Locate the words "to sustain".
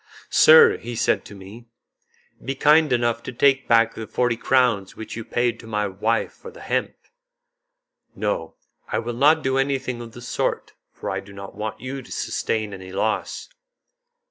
12.01-12.73